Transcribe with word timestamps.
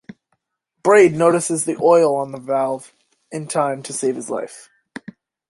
Brade 0.81 1.13
notices 1.13 1.65
the 1.65 1.77
oil 1.79 2.15
on 2.15 2.31
the 2.31 2.39
valve 2.39 2.91
in 3.31 3.47
time 3.47 3.83
to 3.83 3.93
save 3.93 4.15
his 4.15 4.31
life. 4.31 4.67